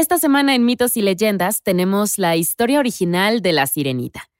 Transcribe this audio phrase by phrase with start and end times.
[0.00, 4.30] Esta semana en Mitos y Leyendas tenemos la historia original de la sirenita.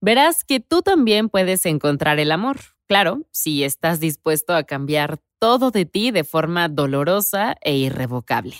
[0.00, 5.72] Verás que tú también puedes encontrar el amor, claro, si estás dispuesto a cambiar todo
[5.72, 8.54] de ti de forma dolorosa e irrevocable.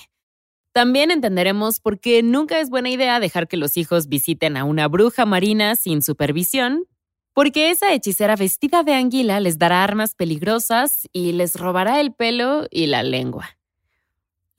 [0.73, 4.89] También entenderemos por qué nunca es buena idea dejar que los hijos visiten a una
[4.89, 6.85] bruja marina sin supervisión,
[7.33, 12.67] porque esa hechicera vestida de anguila les dará armas peligrosas y les robará el pelo
[12.73, 13.60] y la lengua.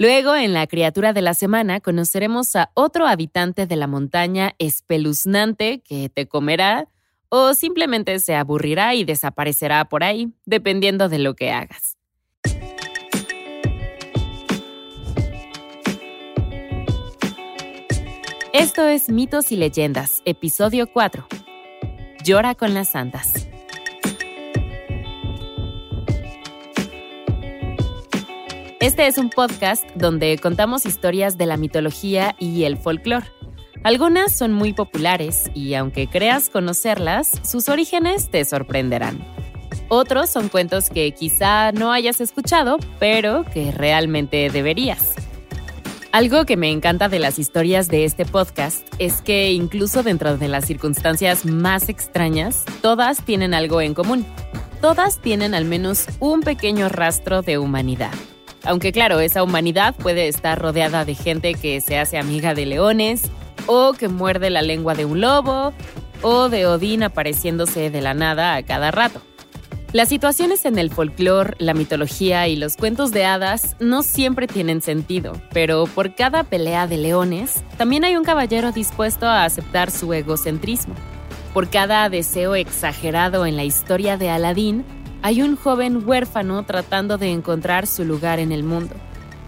[0.01, 5.81] Luego, en la criatura de la semana, conoceremos a otro habitante de la montaña espeluznante
[5.81, 6.87] que te comerá
[7.29, 11.99] o simplemente se aburrirá y desaparecerá por ahí, dependiendo de lo que hagas.
[18.53, 21.27] Esto es Mitos y Leyendas, episodio 4.
[22.25, 23.40] Llora con las santas.
[28.81, 33.27] Este es un podcast donde contamos historias de la mitología y el folclore.
[33.83, 39.23] Algunas son muy populares y aunque creas conocerlas, sus orígenes te sorprenderán.
[39.87, 45.13] Otros son cuentos que quizá no hayas escuchado, pero que realmente deberías.
[46.11, 50.47] Algo que me encanta de las historias de este podcast es que incluso dentro de
[50.47, 54.25] las circunstancias más extrañas, todas tienen algo en común.
[54.81, 58.11] Todas tienen al menos un pequeño rastro de humanidad.
[58.63, 63.31] Aunque claro, esa humanidad puede estar rodeada de gente que se hace amiga de leones,
[63.67, 65.73] o que muerde la lengua de un lobo,
[66.21, 69.21] o de Odín apareciéndose de la nada a cada rato.
[69.93, 74.81] Las situaciones en el folclore, la mitología y los cuentos de hadas no siempre tienen
[74.81, 80.13] sentido, pero por cada pelea de leones, también hay un caballero dispuesto a aceptar su
[80.13, 80.95] egocentrismo.
[81.53, 84.85] Por cada deseo exagerado en la historia de Aladín,
[85.21, 88.95] hay un joven huérfano tratando de encontrar su lugar en el mundo.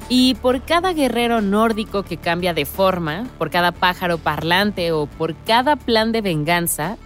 [0.09, 5.35] Y por cada guerrero nórdico que cambia de forma, por cada pájaro parlante o por
[5.45, 6.97] cada plan de venganza,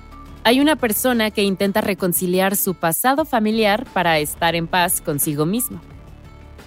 [0.43, 5.79] hay una persona que intenta reconciliar su pasado familiar para estar en paz consigo mismo.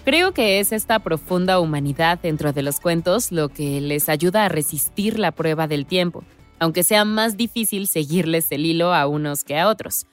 [0.04, 4.48] Creo que es esta profunda humanidad dentro de los cuentos lo que les ayuda a
[4.48, 6.24] resistir la prueba del tiempo,
[6.58, 10.06] aunque sea más difícil seguirles el hilo a unos que a otros.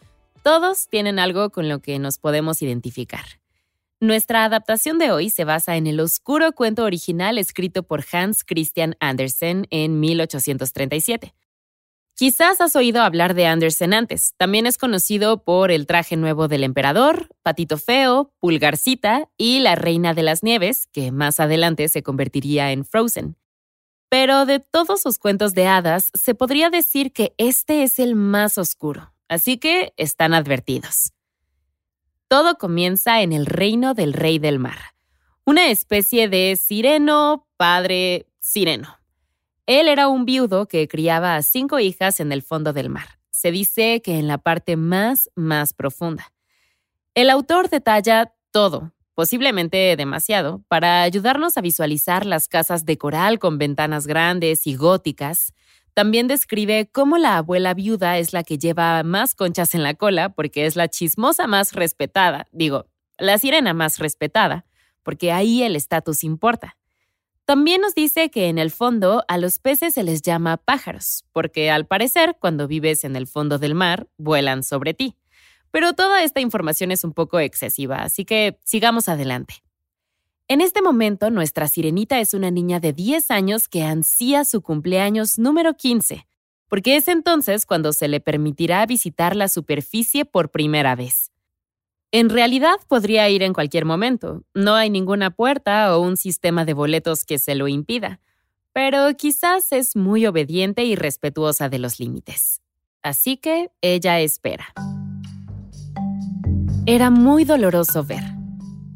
[0.47, 3.25] Todos tienen algo con lo que nos podemos identificar.
[4.00, 8.96] Nuestra adaptación de hoy se basa en el oscuro cuento original escrito por Hans Christian
[9.02, 11.36] Andersen en 1837.
[12.16, 14.36] Quizás has oído hablar de Andersen antes.
[14.38, 20.13] También es conocido por El traje nuevo del emperador, Patito Feo, Pulgarcita y La Reina
[20.13, 23.36] de las Nieves, que más adelante se convertiría en Frozen.
[24.07, 28.57] Pero de todos sus cuentos de hadas, se podría decir que este es el más
[28.57, 29.12] oscuro.
[29.27, 31.13] Así que están advertidos.
[32.27, 34.79] Todo comienza en el reino del rey del mar,
[35.45, 38.97] una especie de sireno, padre sireno.
[39.65, 43.19] Él era un viudo que criaba a cinco hijas en el fondo del mar.
[43.29, 46.33] Se dice que en la parte más, más profunda.
[47.13, 53.57] El autor detalla todo, posiblemente demasiado, para ayudarnos a visualizar las casas de coral con
[53.57, 55.53] ventanas grandes y góticas,
[55.97, 60.30] también describe cómo la abuela viuda es la que lleva más conchas en la cola
[60.30, 62.85] porque es la chismosa más respetada, digo,
[63.18, 64.68] la sirena más respetada,
[65.02, 66.78] porque ahí el estatus importa.
[67.46, 71.72] También nos dice que en el fondo a los peces se les llama pájaros, porque
[71.72, 75.18] al parecer cuando vives en el fondo del mar, vuelan sobre ti.
[75.72, 79.63] Pero toda esta información es un poco excesiva, así que sigamos adelante.
[80.50, 85.38] En este momento, nuestra sirenita es una niña de 10 años que ansía su cumpleaños
[85.38, 86.25] número 15,
[86.69, 91.34] porque es entonces cuando se le permitirá visitar la superficie por primera vez.
[92.13, 96.74] En realidad podría ir en cualquier momento, no hay ninguna puerta o un sistema de
[96.74, 98.22] boletos que se lo impida,
[98.72, 102.62] pero quizás es muy obediente y respetuosa de los límites.
[103.02, 104.68] Así que ella espera.
[106.86, 108.37] Era muy doloroso ver.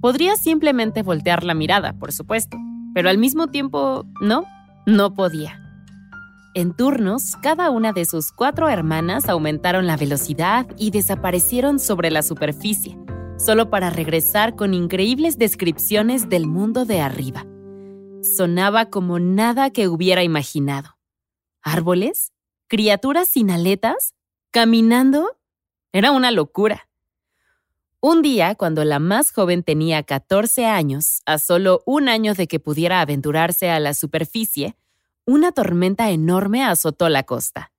[0.01, 2.57] Podría simplemente voltear la mirada, por supuesto,
[2.93, 4.45] pero al mismo tiempo no,
[4.87, 5.61] no podía.
[6.55, 12.23] En turnos, cada una de sus cuatro hermanas aumentaron la velocidad y desaparecieron sobre la
[12.23, 12.97] superficie,
[13.37, 17.45] solo para regresar con increíbles descripciones del mundo de arriba.
[18.21, 20.97] Sonaba como nada que hubiera imaginado.
[21.61, 22.33] ¿Árboles?
[22.67, 24.15] ¿Criaturas sin aletas?
[24.51, 25.37] ¿Caminando?
[25.93, 26.89] Era una locura.
[28.03, 32.59] Un día, cuando la más joven tenía 14 años, a solo un año de que
[32.59, 34.75] pudiera aventurarse a la superficie,
[35.27, 37.71] una tormenta enorme azotó la costa.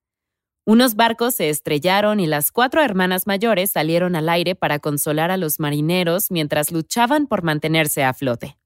[0.65, 5.35] Unos barcos se estrellaron y las cuatro hermanas mayores salieron al aire para consolar a
[5.35, 8.57] los marineros mientras luchaban por mantenerse a flote.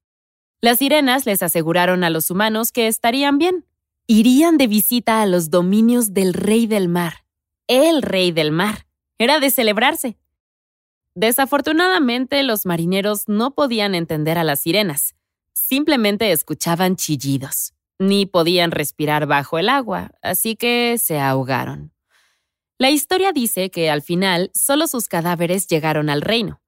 [0.60, 3.64] Las sirenas les aseguraron a los humanos que estarían bien.
[4.06, 7.24] Irían de visita a los dominios del rey del mar.
[7.66, 8.86] El rey del mar.
[9.18, 10.16] Era de celebrarse.
[11.20, 15.16] Desafortunadamente, los marineros no podían entender a las sirenas.
[15.52, 17.74] Simplemente escuchaban chillidos.
[17.98, 21.92] Ni podían respirar bajo el agua, así que se ahogaron.
[22.78, 26.60] La historia dice que al final solo sus cadáveres llegaron al reino.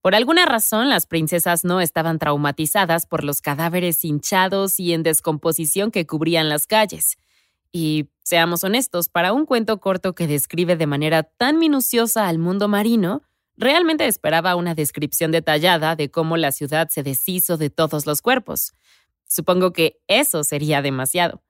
[0.00, 5.92] Por alguna razón, las princesas no estaban traumatizadas por los cadáveres hinchados y en descomposición
[5.92, 7.16] que cubrían las calles.
[7.70, 12.66] Y, seamos honestos, para un cuento corto que describe de manera tan minuciosa al mundo
[12.66, 13.22] marino,
[13.56, 18.74] Realmente esperaba una descripción detallada de cómo la ciudad se deshizo de todos los cuerpos.
[19.26, 21.42] Supongo que eso sería demasiado.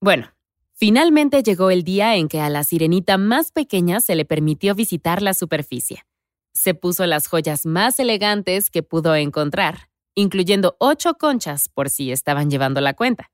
[0.00, 0.32] Bueno,
[0.74, 5.20] finalmente llegó el día en que a la sirenita más pequeña se le permitió visitar
[5.20, 6.04] la superficie.
[6.52, 12.50] Se puso las joyas más elegantes que pudo encontrar, incluyendo ocho conchas por si estaban
[12.50, 13.30] llevando la cuenta.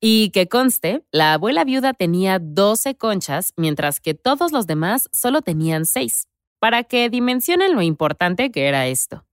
[0.00, 5.40] Y que conste, la abuela viuda tenía doce conchas, mientras que todos los demás solo
[5.42, 6.28] tenían seis
[6.66, 9.24] para que dimensionen lo importante que era esto.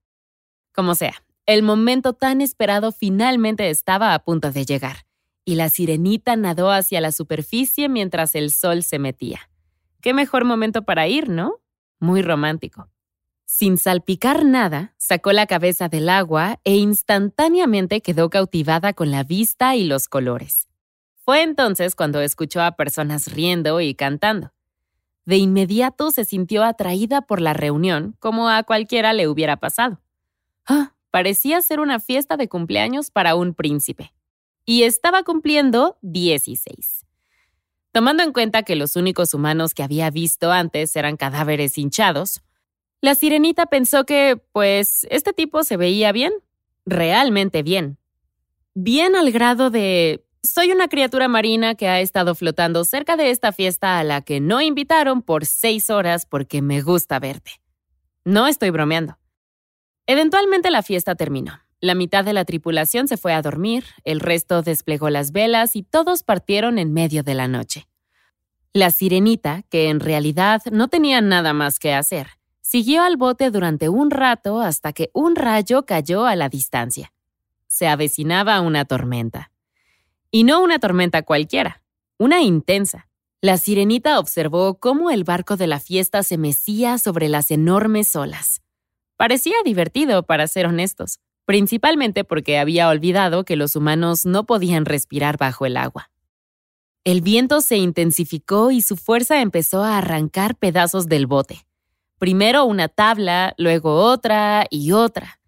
[0.71, 1.15] Como sea,
[1.47, 5.07] el momento tan esperado finalmente estaba a punto de llegar,
[5.43, 9.49] y la sirenita nadó hacia la superficie mientras el sol se metía.
[9.99, 11.55] Qué mejor momento para ir, ¿no?
[11.99, 12.87] Muy romántico.
[13.47, 19.75] Sin salpicar nada, sacó la cabeza del agua e instantáneamente quedó cautivada con la vista
[19.75, 20.67] y los colores.
[21.25, 24.52] Fue entonces cuando escuchó a personas riendo y cantando.
[25.25, 30.01] De inmediato se sintió atraída por la reunión, como a cualquiera le hubiera pasado.
[30.65, 34.13] Ah, parecía ser una fiesta de cumpleaños para un príncipe.
[34.65, 37.05] Y estaba cumpliendo 16.
[37.91, 42.41] Tomando en cuenta que los únicos humanos que había visto antes eran cadáveres hinchados,
[43.01, 46.33] la sirenita pensó que, pues, este tipo se veía bien,
[46.85, 47.97] realmente bien.
[48.73, 53.53] Bien al grado de soy una criatura marina que ha estado flotando cerca de esta
[53.53, 57.61] fiesta a la que no invitaron por seis horas porque me gusta verte.
[58.25, 59.17] No estoy bromeando.
[60.05, 61.61] Eventualmente la fiesta terminó.
[61.79, 65.83] La mitad de la tripulación se fue a dormir, el resto desplegó las velas y
[65.83, 67.87] todos partieron en medio de la noche.
[68.73, 72.27] La sirenita, que en realidad no tenía nada más que hacer,
[72.61, 77.13] siguió al bote durante un rato hasta que un rayo cayó a la distancia.
[77.67, 79.52] Se avecinaba una tormenta.
[80.35, 81.83] Y no una tormenta cualquiera,
[82.17, 83.07] una intensa.
[83.39, 88.63] La sirenita observó cómo el barco de la fiesta se mecía sobre las enormes olas.
[89.15, 95.37] Parecía divertido, para ser honestos, principalmente porque había olvidado que los humanos no podían respirar
[95.37, 96.09] bajo el agua.
[97.03, 101.67] El viento se intensificó y su fuerza empezó a arrancar pedazos del bote.
[102.17, 105.42] Primero una tabla, luego otra y otra.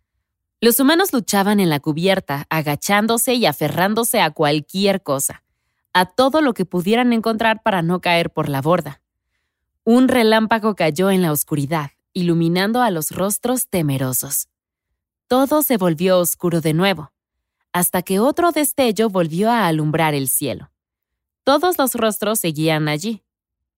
[0.65, 5.43] Los humanos luchaban en la cubierta, agachándose y aferrándose a cualquier cosa,
[5.93, 8.99] a todo lo que pudieran encontrar para no caer por la borda.
[9.83, 14.47] Un relámpago cayó en la oscuridad, iluminando a los rostros temerosos.
[15.27, 17.11] Todo se volvió oscuro de nuevo,
[17.71, 20.71] hasta que otro destello volvió a alumbrar el cielo.
[21.43, 23.21] Todos los rostros seguían allí,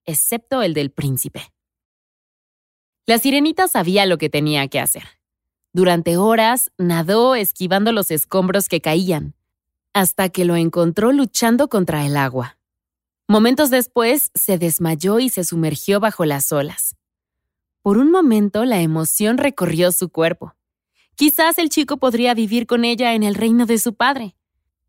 [0.06, 1.52] excepto el del príncipe.
[3.04, 5.17] La sirenita sabía lo que tenía que hacer.
[5.78, 9.36] Durante horas nadó esquivando los escombros que caían,
[9.92, 12.58] hasta que lo encontró luchando contra el agua.
[13.28, 16.96] Momentos después se desmayó y se sumergió bajo las olas.
[17.80, 20.56] Por un momento la emoción recorrió su cuerpo.
[21.14, 24.34] Quizás el chico podría vivir con ella en el reino de su padre.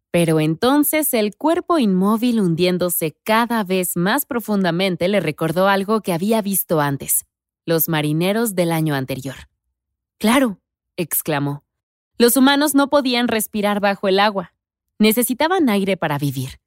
[0.10, 6.42] Pero entonces el cuerpo inmóvil hundiéndose cada vez más profundamente le recordó algo que había
[6.42, 7.28] visto antes,
[7.68, 9.36] los marineros del año anterior.
[10.18, 10.60] Claro,
[11.00, 11.64] exclamó.
[12.18, 14.54] Los humanos no podían respirar bajo el agua.
[15.00, 16.60] Necesitaban aire para vivir.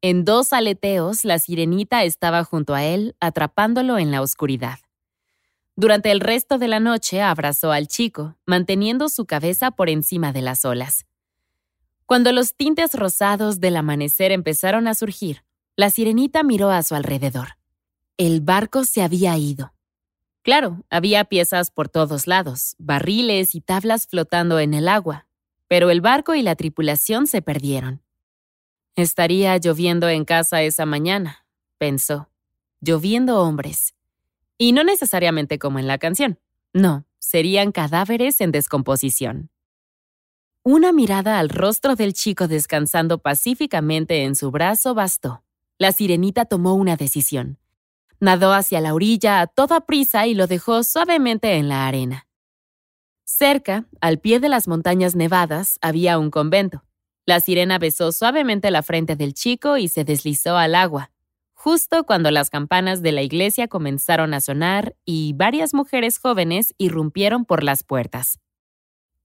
[0.00, 4.80] En dos aleteos, la sirenita estaba junto a él, atrapándolo en la oscuridad.
[5.76, 10.42] Durante el resto de la noche abrazó al chico, manteniendo su cabeza por encima de
[10.42, 11.06] las olas.
[12.04, 15.44] Cuando los tintes rosados del amanecer empezaron a surgir,
[15.76, 17.56] la sirenita miró a su alrededor.
[18.18, 19.72] El barco se había ido.
[20.42, 25.26] Claro, había piezas por todos lados, barriles y tablas flotando en el agua,
[25.68, 28.02] pero el barco y la tripulación se perdieron.
[28.96, 31.46] Estaría lloviendo en casa esa mañana,
[31.78, 32.28] pensó.
[32.80, 33.94] Lloviendo hombres.
[34.58, 36.40] Y no necesariamente como en la canción.
[36.72, 39.50] No, serían cadáveres en descomposición.
[40.64, 45.44] Una mirada al rostro del chico descansando pacíficamente en su brazo bastó.
[45.78, 47.58] La sirenita tomó una decisión.
[48.22, 52.28] Nadó hacia la orilla a toda prisa y lo dejó suavemente en la arena.
[53.24, 56.84] Cerca, al pie de las montañas nevadas, había un convento.
[57.26, 61.10] La sirena besó suavemente la frente del chico y se deslizó al agua,
[61.52, 67.44] justo cuando las campanas de la iglesia comenzaron a sonar y varias mujeres jóvenes irrumpieron
[67.44, 68.38] por las puertas.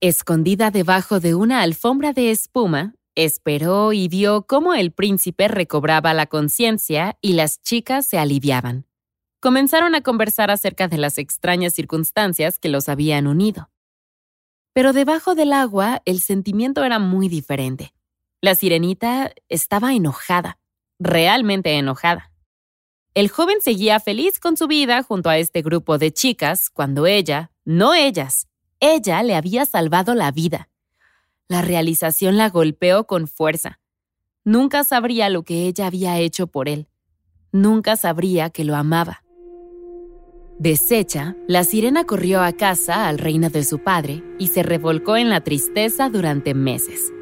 [0.02, 6.26] Escondida debajo de una alfombra de espuma, esperó y vio cómo el príncipe recobraba la
[6.26, 8.87] conciencia y las chicas se aliviaban.
[9.40, 13.70] Comenzaron a conversar acerca de las extrañas circunstancias que los habían unido.
[14.74, 17.94] Pero debajo del agua el sentimiento era muy diferente.
[18.42, 20.60] La sirenita estaba enojada,
[21.00, 22.32] realmente enojada.
[23.14, 27.52] El joven seguía feliz con su vida junto a este grupo de chicas cuando ella,
[27.66, 28.48] no ellas,
[28.80, 30.70] ella le había salvado la vida.
[31.48, 33.80] La realización la golpeó con fuerza.
[34.44, 36.88] Nunca sabría lo que ella había hecho por él.
[37.52, 39.24] Nunca sabría que lo amaba.
[40.60, 45.30] Deshecha, la sirena corrió a casa al reino de su padre y se revolcó en
[45.30, 47.14] la tristeza durante meses,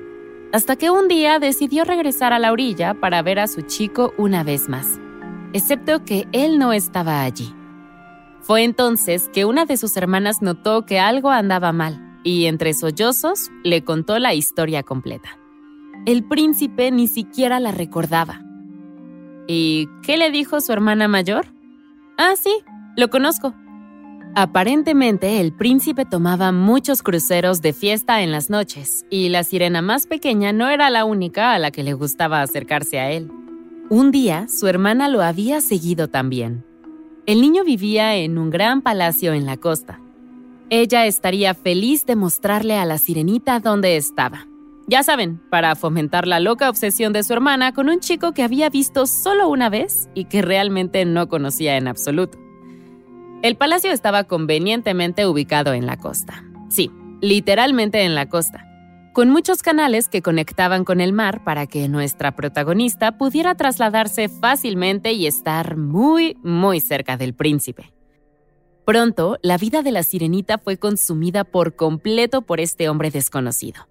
[0.53, 4.45] hasta que un día decidió regresar a la orilla para ver a su chico una
[4.45, 5.01] vez más,
[5.51, 7.53] excepto que él no estaba allí.
[8.39, 13.51] Fue entonces que una de sus hermanas notó que algo andaba mal y entre sollozos
[13.65, 15.37] le contó la historia completa.
[16.05, 18.41] El príncipe ni siquiera la recordaba.
[19.45, 21.47] ¿Y qué le dijo su hermana mayor?
[22.17, 22.63] Ah, sí,
[22.95, 23.53] lo conozco.
[24.35, 30.07] Aparentemente el príncipe tomaba muchos cruceros de fiesta en las noches y la sirena más
[30.07, 33.31] pequeña no era la única a la que le gustaba acercarse a él.
[33.89, 36.65] Un día su hermana lo había seguido también
[37.25, 39.99] el niño vivía en un gran palacio en la costa.
[40.69, 44.47] Ella estaría feliz de mostrarle a la sirenita dónde estaba.
[44.87, 48.69] Ya saben, para fomentar la loca obsesión de su hermana con un chico que había
[48.69, 52.44] visto solo una vez y que realmente no conocía en absoluto.
[53.45, 56.43] El palacio estaba convenientemente ubicado en la costa.
[56.67, 56.89] Sí,
[57.21, 58.67] literalmente en la costa
[59.13, 65.11] con muchos canales que conectaban con el mar para que nuestra protagonista pudiera trasladarse fácilmente
[65.11, 67.93] y estar muy, muy cerca del príncipe.
[68.83, 73.87] Pronto, la vida de la sirenita fue consumida por completo por este hombre desconocido.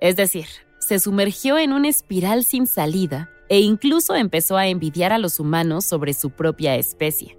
[0.00, 0.46] Es decir,
[0.80, 5.84] se sumergió en una espiral sin salida e incluso empezó a envidiar a los humanos
[5.84, 7.38] sobre su propia especie.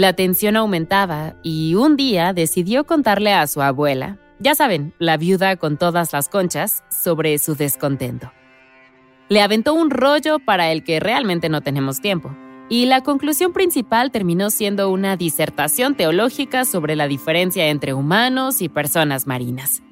[0.00, 5.56] La tensión aumentaba y un día decidió contarle a su abuela, ya saben, la viuda
[5.56, 8.32] con todas las conchas sobre su descontento.
[9.28, 12.34] Le aventó un rollo para el que realmente no tenemos tiempo,
[12.70, 18.70] y la conclusión principal terminó siendo una disertación teológica sobre la diferencia entre humanos y
[18.70, 19.82] personas marinas.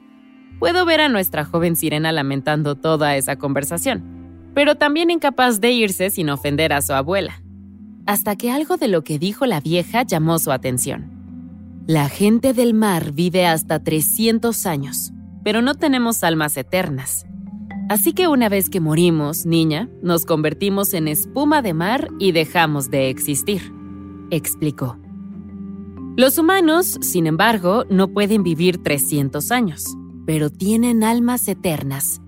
[0.59, 6.09] Puedo ver a nuestra joven sirena lamentando toda esa conversación, pero también incapaz de irse
[6.09, 7.43] sin ofender a su abuela,
[8.09, 11.11] hasta que algo de lo que dijo la vieja llamó su atención.
[11.87, 15.13] La gente del mar vive hasta 300 años,
[15.45, 17.27] pero no tenemos almas eternas.
[17.91, 22.91] Así que una vez que morimos, niña, nos convertimos en espuma de mar y dejamos
[22.91, 23.75] de existir,
[24.31, 24.97] explicó.
[26.17, 29.85] Los humanos, sin embargo, no pueden vivir 300 años,
[30.25, 32.23] pero tienen almas eternas.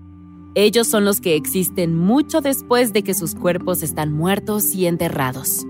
[0.53, 5.65] Ellos son los que existen mucho después de que sus cuerpos están muertos y enterrados.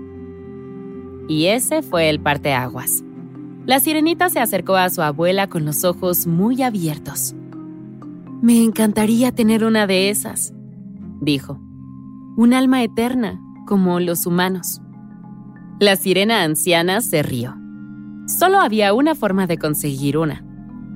[1.28, 3.04] Y ese fue el parteaguas.
[3.64, 7.34] La sirenita se acercó a su abuela con los ojos muy abiertos.
[8.42, 10.52] Me encantaría tener una de esas,
[11.20, 11.60] dijo.
[12.36, 14.80] Un alma eterna, como los humanos.
[15.78, 17.54] La sirena anciana se rió.
[18.26, 20.44] Solo había una forma de conseguir una.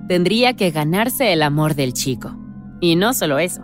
[0.08, 2.36] Tendría que ganarse el amor del chico.
[2.80, 3.62] Y no solo eso,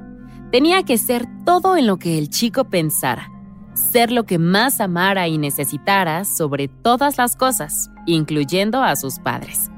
[0.53, 3.32] tenía que ser todo en lo que el chico pensara
[3.75, 9.71] ser lo que más amara y necesitara sobre todas las cosas, incluyendo a sus padres.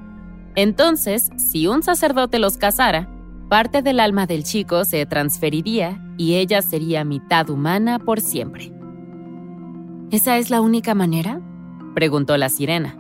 [0.57, 3.09] Entonces, si un sacerdote los casara,
[3.49, 8.73] parte del alma del chico se transferiría y ella sería mitad humana por siempre.
[10.11, 11.41] ¿Esa es la única manera?
[11.95, 12.97] preguntó la sirena.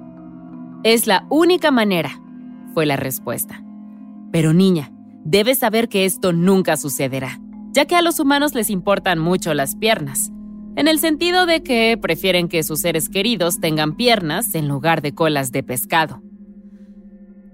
[0.85, 2.21] Es la única manera,
[2.75, 3.63] fue la respuesta.
[4.33, 4.93] Pero niña,
[5.25, 7.41] debes saber que esto nunca sucederá,
[7.73, 10.34] ya que a los humanos les importan mucho las piernas
[10.77, 15.15] en el sentido de que prefieren que sus seres queridos tengan piernas en lugar de
[15.15, 16.21] colas de pescado.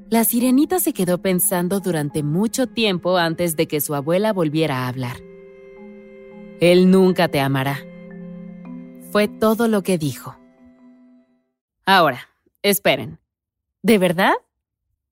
[0.09, 4.89] La sirenita se quedó pensando durante mucho tiempo antes de que su abuela volviera a
[4.89, 5.19] hablar.
[6.61, 7.79] Él nunca te amará.
[9.12, 10.37] Fue todo lo que dijo.
[11.87, 12.29] Ahora,
[12.62, 13.21] esperen.
[13.83, 14.33] ¿De verdad?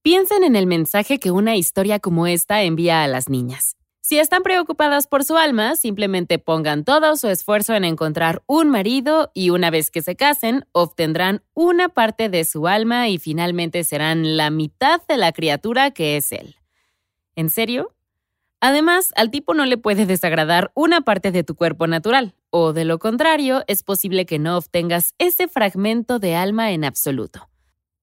[0.03, 3.78] Piensen en el mensaje que una historia como esta envía a las niñas.
[4.09, 9.31] Si están preocupadas por su alma, simplemente pongan todo su esfuerzo en encontrar un marido
[9.35, 14.39] y una vez que se casen, obtendrán una parte de su alma y finalmente serán
[14.39, 16.57] la mitad de la criatura que es él.
[17.37, 17.95] ¿En serio?
[18.61, 22.87] Además, al tipo no le puede desagradar una parte de tu cuerpo natural, o de
[22.87, 27.51] lo contrario, es posible que no obtengas ese fragmento de alma en absoluto.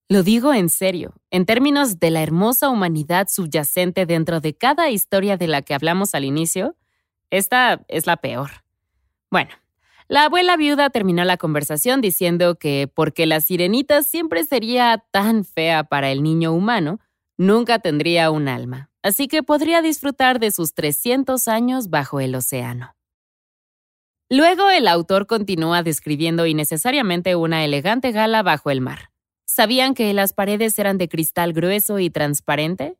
[0.07, 5.37] Lo digo en serio, en términos de la hermosa humanidad subyacente dentro de cada historia
[5.37, 6.75] de la que hablamos al inicio,
[7.31, 8.63] esta es la peor.
[9.31, 9.51] Bueno,
[10.07, 15.83] la abuela viuda terminó la conversación diciendo que porque la sirenita siempre sería tan fea
[15.83, 16.99] para el niño humano,
[17.37, 22.95] nunca tendría un alma así que podría disfrutar de sus 300 años bajo el océano.
[24.31, 29.11] Luego el autor continúa describiendo innecesariamente una elegante gala bajo el mar.
[29.45, 32.97] ¿Sabían que las paredes eran de cristal grueso y transparente?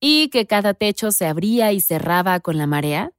[0.00, 3.12] ¿Y que cada techo se abría y cerraba con la marea?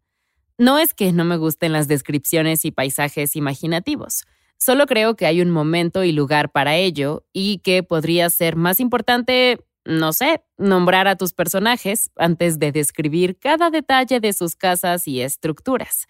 [0.57, 4.25] No es que no me gusten las descripciones y paisajes imaginativos,
[4.57, 8.79] solo creo que hay un momento y lugar para ello y que podría ser más
[8.79, 9.59] importante
[9.89, 15.21] no sé, nombrar a tus personajes antes de describir cada detalle de sus casas y
[15.21, 16.07] estructuras.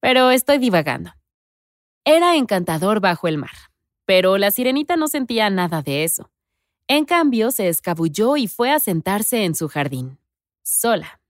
[0.00, 1.12] Pero estoy divagando.
[2.04, 3.50] Era encantador bajo el mar,
[4.08, 6.30] pero la sirenita no sentía nada de eso.
[6.86, 10.18] En cambio, se escabulló y fue a sentarse en su jardín,
[10.62, 11.20] sola.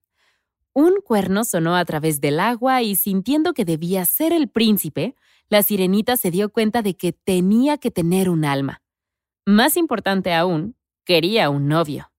[0.75, 5.17] Un cuerno sonó a través del agua y sintiendo que debía ser el príncipe,
[5.49, 8.81] la sirenita se dio cuenta de que tenía que tener un alma.
[9.45, 12.13] Más importante aún, Quería un novio.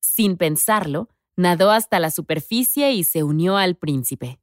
[0.00, 4.40] Sin pensarlo, nadó hasta la superficie y se unió al príncipe.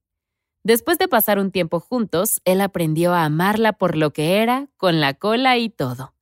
[0.63, 5.01] Después de pasar un tiempo juntos, él aprendió a amarla por lo que era, con
[5.01, 6.13] la cola y todo.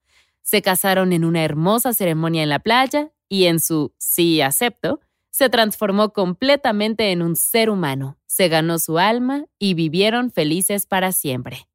[0.41, 5.49] Se casaron en una hermosa ceremonia en la playa y en su sí acepto, se
[5.49, 11.67] transformó completamente en un ser humano, se ganó su alma y vivieron felices para siempre.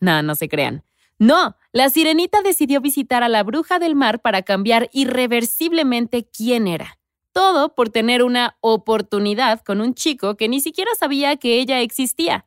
[0.00, 0.84] No, no se crean.
[1.18, 6.98] No, la sirenita decidió visitar a la bruja del mar para cambiar irreversiblemente quién era.
[7.32, 12.46] Todo por tener una oportunidad con un chico que ni siquiera sabía que ella existía.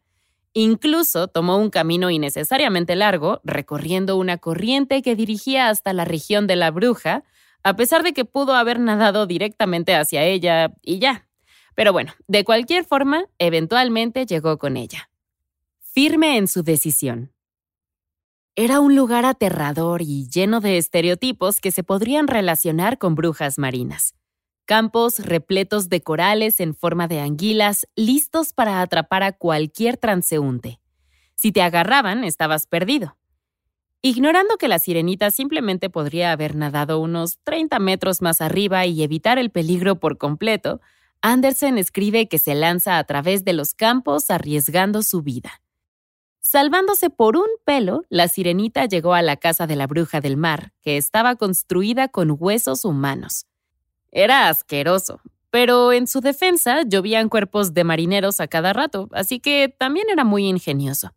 [0.54, 6.56] Incluso tomó un camino innecesariamente largo, recorriendo una corriente que dirigía hasta la región de
[6.56, 7.24] la bruja,
[7.64, 11.28] a pesar de que pudo haber nadado directamente hacia ella y ya.
[11.74, 15.10] Pero bueno, de cualquier forma, eventualmente llegó con ella.
[15.82, 17.34] Firme en su decisión,
[18.58, 24.16] era un lugar aterrador y lleno de estereotipos que se podrían relacionar con brujas marinas.
[24.66, 30.80] Campos repletos de corales en forma de anguilas, listos para atrapar a cualquier transeúnte.
[31.36, 33.16] Si te agarraban, estabas perdido.
[34.02, 39.38] Ignorando que la sirenita simplemente podría haber nadado unos 30 metros más arriba y evitar
[39.38, 40.82] el peligro por completo,
[41.22, 45.62] Andersen escribe que se lanza a través de los campos arriesgando su vida.
[46.40, 50.74] Salvándose por un pelo, la sirenita llegó a la casa de la bruja del mar,
[50.82, 53.46] que estaba construida con huesos humanos.
[54.18, 59.68] Era asqueroso, pero en su defensa llovían cuerpos de marineros a cada rato, así que
[59.78, 61.14] también era muy ingenioso.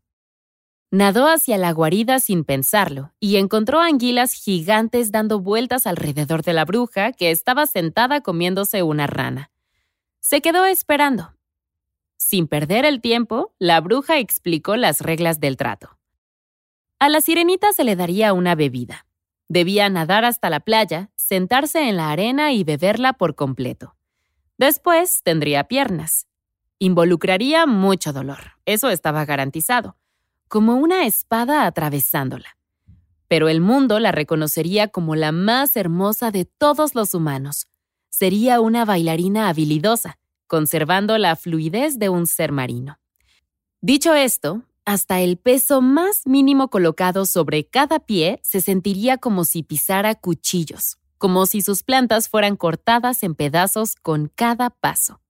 [0.90, 6.64] Nadó hacia la guarida sin pensarlo y encontró anguilas gigantes dando vueltas alrededor de la
[6.64, 9.52] bruja que estaba sentada comiéndose una rana.
[10.18, 11.38] Se quedó esperando,
[12.16, 15.96] sin perder el tiempo, la bruja explicó las reglas del trato.
[16.98, 19.06] A la sirenita se le daría una bebida.
[19.48, 23.96] Debía nadar hasta la playa, sentarse en la arena y beberla por completo.
[24.58, 26.26] Después tendría piernas.
[26.78, 29.96] Involucraría mucho dolor, eso estaba garantizado,
[30.48, 32.56] como una espada atravesándola.
[33.26, 37.68] Pero el mundo la reconocería como la más hermosa de todos los humanos.
[38.10, 42.98] Sería una bailarina habilidosa, conservando la fluidez de un ser marino.
[43.80, 49.62] Dicho esto, hasta el peso más mínimo colocado sobre cada pie se sentiría como si
[49.62, 55.20] pisara cuchillos, como si sus plantas fueran cortadas en pedazos con cada paso.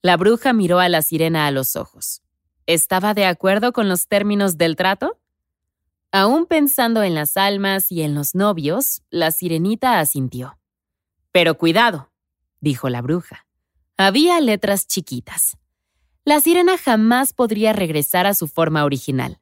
[0.00, 2.22] La bruja miró a la sirena a los ojos.
[2.64, 5.20] ¿Estaba de acuerdo con los términos del trato?
[6.10, 10.58] Aún pensando en las almas y en los novios, la sirenita asintió.
[11.32, 12.12] Pero cuidado,
[12.62, 13.46] dijo la bruja.
[13.98, 15.58] Había letras chiquitas.
[16.26, 19.40] La sirena jamás podría regresar a su forma original.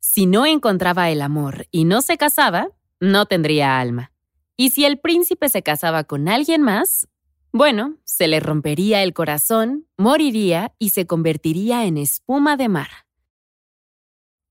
[0.00, 4.12] Si no encontraba el amor y no se casaba, no tendría alma.
[4.56, 7.06] Y si el príncipe se casaba con alguien más,
[7.52, 12.88] bueno, se le rompería el corazón, moriría y se convertiría en espuma de mar.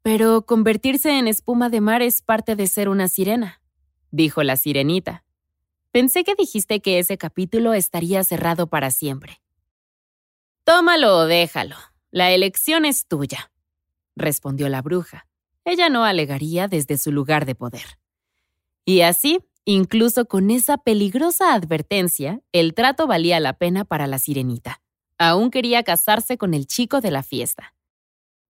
[0.03, 3.59] Pero convertirse en espuma de mar es parte de ser una sirena,
[4.11, 5.23] dijo la sirenita.
[5.91, 9.40] Pensé que dijiste que ese capítulo estaría cerrado para siempre.
[10.63, 11.75] Tómalo o déjalo.
[12.11, 13.51] La elección es tuya,
[14.15, 15.27] respondió la bruja.
[15.63, 17.99] Ella no alegaría desde su lugar de poder.
[18.85, 24.81] Y así, incluso con esa peligrosa advertencia, el trato valía la pena para la sirenita.
[25.17, 27.75] Aún quería casarse con el chico de la fiesta.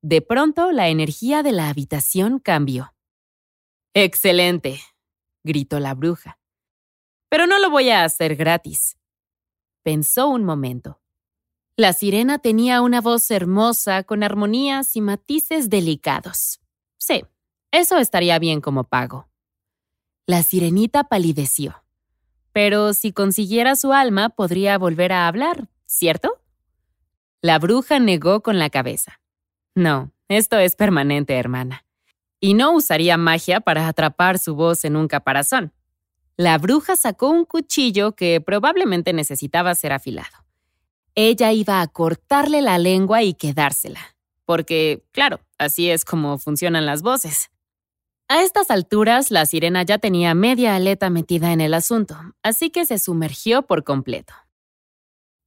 [0.02, 2.96] De pronto, la energía de la habitación cambió.
[3.94, 4.80] Excelente,
[5.44, 6.40] gritó la bruja.
[7.30, 8.98] Pero no lo voy a hacer gratis.
[9.84, 11.01] Pensó un momento.
[11.82, 16.62] La sirena tenía una voz hermosa con armonías y matices delicados.
[17.00, 17.26] Sí,
[17.72, 19.28] eso estaría bien como pago.
[20.28, 21.84] La sirenita palideció.
[22.54, 26.40] Pero si consiguiera su alma, podría volver a hablar, ¿cierto?
[27.42, 29.20] La bruja negó con la cabeza.
[29.74, 31.84] No, esto es permanente, hermana.
[32.40, 35.74] Y no usaría magia para atrapar su voz en un caparazón.
[36.38, 40.41] La bruja sacó un cuchillo que probablemente necesitaba ser afilado.
[41.16, 44.16] Ella iba a cortarle la lengua y quedársela.
[44.46, 47.52] Porque, claro, así es como funcionan las voces.
[48.28, 52.86] A estas alturas, la sirena ya tenía media aleta metida en el asunto, así que
[52.86, 54.34] se sumergió por completo.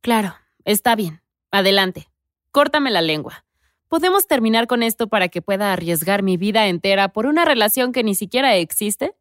[0.03, 0.35] Claro,
[0.67, 1.23] está bien.
[1.51, 2.09] Adelante.
[2.51, 3.47] Córtame la lengua.
[3.89, 8.05] ¿Podemos terminar con esto para que pueda arriesgar mi vida entera por una relación que
[8.05, 9.15] ni siquiera existe?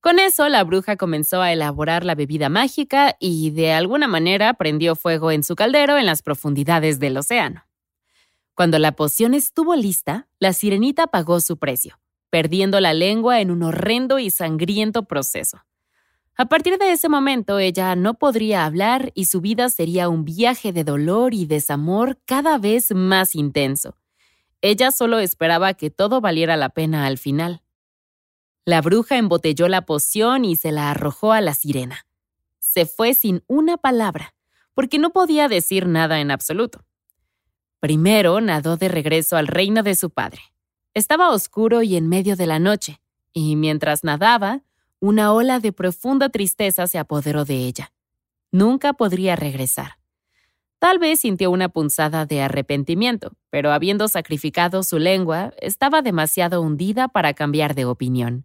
[0.00, 4.94] Con eso, la bruja comenzó a elaborar la bebida mágica y, de alguna manera, prendió
[4.94, 7.64] fuego en su caldero en las profundidades del océano.
[8.54, 13.62] Cuando la poción estuvo lista, la sirenita pagó su precio, perdiendo la lengua en un
[13.62, 15.62] horrendo y sangriento proceso.
[16.36, 20.72] A partir de ese momento ella no podría hablar y su vida sería un viaje
[20.72, 23.96] de dolor y desamor cada vez más intenso.
[24.60, 27.62] Ella solo esperaba que todo valiera la pena al final.
[28.64, 32.06] La bruja embotelló la poción y se la arrojó a la sirena.
[32.58, 34.34] Se fue sin una palabra,
[34.74, 36.84] porque no podía decir nada en absoluto.
[37.80, 40.40] Primero nadó de regreso al reino de su padre.
[40.94, 43.00] Estaba oscuro y en medio de la noche,
[43.32, 44.62] y mientras nadaba,
[45.00, 47.92] una ola de profunda tristeza se apoderó de ella.
[48.50, 49.98] Nunca podría regresar.
[50.80, 57.08] Tal vez sintió una punzada de arrepentimiento, pero habiendo sacrificado su lengua, estaba demasiado hundida
[57.08, 58.44] para cambiar de opinión.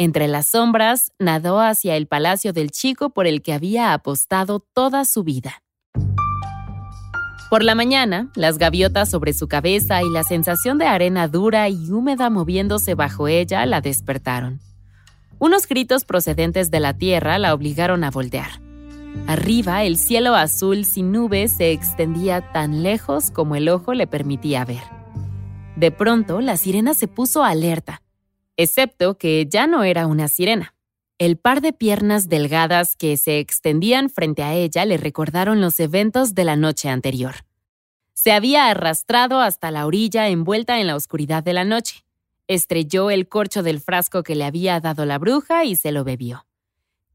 [0.00, 5.04] Entre las sombras, nadó hacia el palacio del chico por el que había apostado toda
[5.04, 5.64] su vida.
[7.50, 11.90] Por la mañana, las gaviotas sobre su cabeza y la sensación de arena dura y
[11.90, 14.60] húmeda moviéndose bajo ella la despertaron.
[15.40, 18.60] Unos gritos procedentes de la tierra la obligaron a voltear.
[19.26, 24.64] Arriba, el cielo azul sin nubes se extendía tan lejos como el ojo le permitía
[24.64, 24.82] ver.
[25.74, 28.02] De pronto, la sirena se puso alerta,
[28.58, 30.74] excepto que ya no era una sirena.
[31.16, 36.34] El par de piernas delgadas que se extendían frente a ella le recordaron los eventos
[36.34, 37.46] de la noche anterior.
[38.12, 42.04] Se había arrastrado hasta la orilla envuelta en la oscuridad de la noche
[42.48, 46.46] estrelló el corcho del frasco que le había dado la bruja y se lo bebió.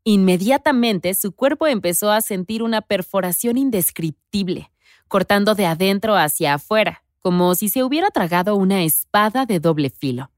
[0.05, 4.71] Inmediatamente su cuerpo empezó a sentir una perforación indescriptible,
[5.07, 10.29] cortando de adentro hacia afuera, como si se hubiera tragado una espada de doble filo.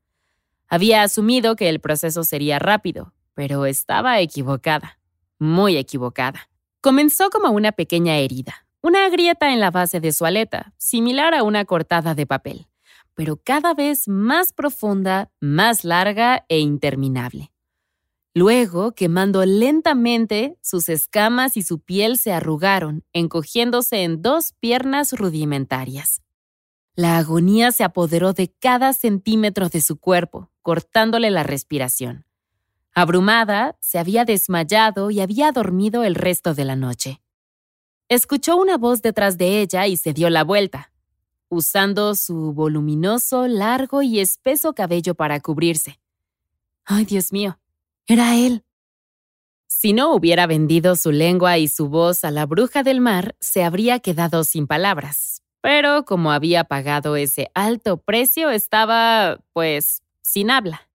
[0.68, 5.00] Había asumido que el proceso sería rápido, pero estaba equivocada,
[5.40, 6.50] muy equivocada.
[6.82, 11.44] Comenzó como una pequeña herida, una grieta en la base de su aleta, similar a
[11.44, 12.68] una cortada de papel
[13.16, 17.52] pero cada vez más profunda, más larga e interminable.
[18.34, 26.22] Luego, quemando lentamente, sus escamas y su piel se arrugaron, encogiéndose en dos piernas rudimentarias.
[26.96, 32.26] La agonía se apoderó de cada centímetro de su cuerpo, cortándole la respiración.
[32.94, 37.22] Abrumada, se había desmayado y había dormido el resto de la noche.
[38.08, 40.92] Escuchó una voz detrás de ella y se dio la vuelta
[41.50, 46.00] usando su voluminoso, largo y espeso cabello para cubrirse.
[46.84, 47.60] ¡Ay, Dios mío!
[48.08, 48.64] Era él.
[49.68, 53.64] Si no hubiera vendido su lengua y su voz a la bruja del mar, se
[53.64, 55.42] habría quedado sin palabras.
[55.66, 60.90] Pero como había pagado ese alto precio, estaba, pues, sin habla.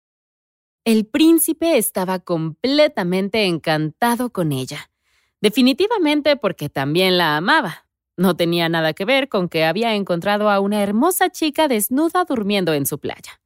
[0.84, 4.92] El príncipe estaba completamente encantado con ella.
[5.40, 7.88] Definitivamente porque también la amaba.
[8.16, 12.72] No tenía nada que ver con que había encontrado a una hermosa chica desnuda durmiendo
[12.72, 13.40] en su playa.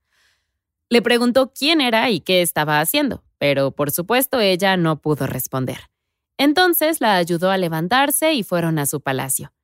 [0.90, 5.88] Le preguntó quién era y qué estaba haciendo, pero por supuesto ella no pudo responder.
[6.36, 9.54] Entonces la ayudó a levantarse y fueron a su palacio.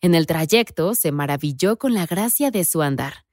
[0.00, 3.24] En el trayecto se maravilló con la gracia de su andar.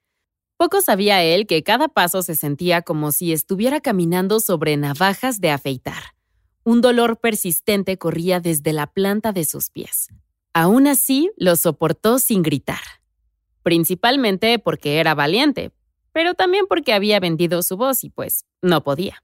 [0.57, 5.49] Poco sabía él que cada paso se sentía como si estuviera caminando sobre navajas de
[5.49, 6.15] afeitar.
[6.63, 10.07] Un dolor persistente corría desde la planta de sus pies.
[10.53, 12.79] Aún así, lo soportó sin gritar.
[13.63, 15.71] Principalmente porque era valiente,
[16.13, 19.23] pero también porque había vendido su voz y pues no podía.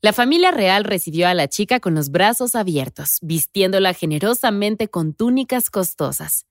[0.00, 5.70] La familia real recibió a la chica con los brazos abiertos, vistiéndola generosamente con túnicas
[5.70, 6.46] costosas.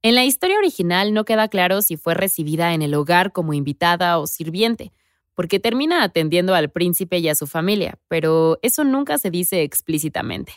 [0.00, 4.18] En la historia original no queda claro si fue recibida en el hogar como invitada
[4.18, 4.94] o sirviente,
[5.34, 10.54] porque termina atendiendo al príncipe y a su familia, pero eso nunca se dice explícitamente.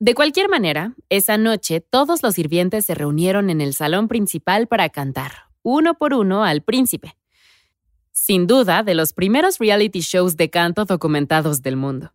[0.00, 4.88] De cualquier manera, esa noche todos los sirvientes se reunieron en el salón principal para
[4.88, 7.16] cantar, uno por uno, al príncipe
[8.14, 12.12] sin duda de los primeros reality shows de canto documentados del mundo.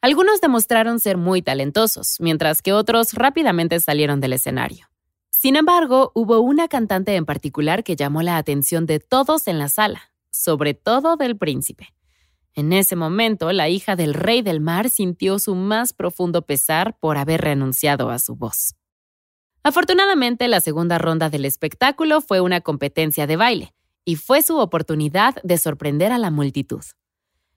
[0.00, 4.88] Algunos demostraron ser muy talentosos, mientras que otros rápidamente salieron del escenario.
[5.30, 9.68] Sin embargo, hubo una cantante en particular que llamó la atención de todos en la
[9.68, 11.92] sala, sobre todo del príncipe.
[12.54, 17.18] En ese momento, la hija del rey del mar sintió su más profundo pesar por
[17.18, 18.74] haber renunciado a su voz.
[19.62, 23.74] Afortunadamente, la segunda ronda del espectáculo fue una competencia de baile,
[24.10, 26.82] y fue su oportunidad de sorprender a la multitud.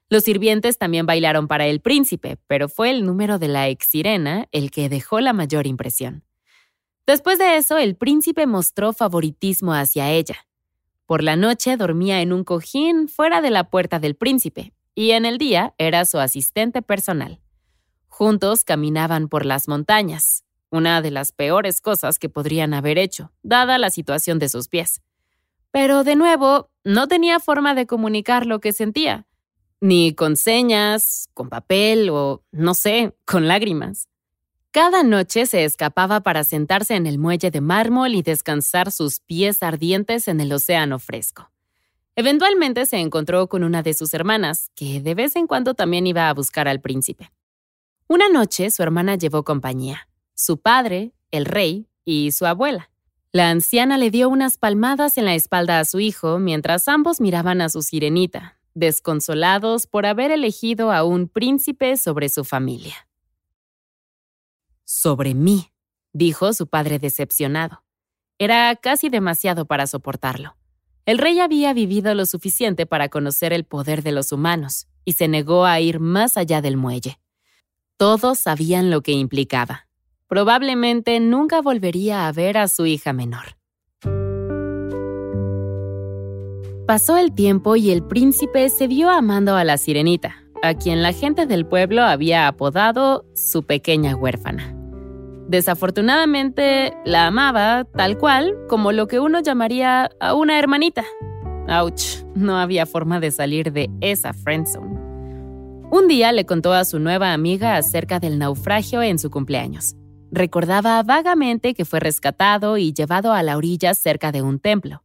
[0.08, 4.46] Los sirvientes también bailaron para el príncipe, pero fue el número de la ex sirena
[4.52, 6.22] el que dejó la mayor impresión.
[7.08, 10.46] Después de eso, el príncipe mostró favoritismo hacia ella.
[11.06, 15.26] Por la noche dormía en un cojín fuera de la puerta del príncipe, y en
[15.26, 17.40] el día era su asistente personal.
[18.06, 23.76] Juntos caminaban por las montañas, una de las peores cosas que podrían haber hecho, dada
[23.76, 25.00] la situación de sus pies.
[25.74, 29.26] Pero de nuevo, no tenía forma de comunicar lo que sentía,
[29.80, 34.06] ni con señas, con papel o, no sé, con lágrimas.
[34.70, 39.64] Cada noche se escapaba para sentarse en el muelle de mármol y descansar sus pies
[39.64, 41.50] ardientes en el océano fresco.
[42.14, 46.28] Eventualmente se encontró con una de sus hermanas, que de vez en cuando también iba
[46.28, 47.32] a buscar al príncipe.
[48.06, 52.90] Una noche su hermana llevó compañía, su padre, el rey, y su abuela.
[53.34, 57.62] La anciana le dio unas palmadas en la espalda a su hijo mientras ambos miraban
[57.62, 63.08] a su sirenita, desconsolados por haber elegido a un príncipe sobre su familia.
[64.84, 65.72] Sobre mí,
[66.12, 67.82] dijo su padre decepcionado.
[68.38, 70.56] Era casi demasiado para soportarlo.
[71.04, 75.26] El rey había vivido lo suficiente para conocer el poder de los humanos y se
[75.26, 77.18] negó a ir más allá del muelle.
[77.96, 79.83] Todos sabían lo que implicaba
[80.34, 83.56] probablemente nunca volvería a ver a su hija menor.
[86.88, 91.12] Pasó el tiempo y el príncipe se vio amando a la sirenita, a quien la
[91.12, 94.74] gente del pueblo había apodado su pequeña huérfana.
[95.46, 101.04] Desafortunadamente, la amaba tal cual como lo que uno llamaría a una hermanita.
[101.68, 104.98] Ouch, no había forma de salir de esa friendzone.
[105.92, 109.94] Un día le contó a su nueva amiga acerca del naufragio en su cumpleaños.
[110.36, 115.04] Recordaba vagamente que fue rescatado y llevado a la orilla cerca de un templo.